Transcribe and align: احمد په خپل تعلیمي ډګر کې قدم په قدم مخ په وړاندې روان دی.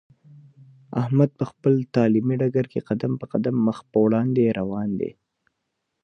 احمد 1.01 1.29
په 1.39 1.43
خپل 1.51 1.73
تعلیمي 1.95 2.35
ډګر 2.41 2.65
کې 2.71 2.79
قدم 2.89 3.13
په 3.21 3.25
قدم 3.33 3.55
مخ 3.67 3.77
په 3.91 3.97
وړاندې 4.05 4.55
روان 4.59 4.89
دی. 4.99 5.11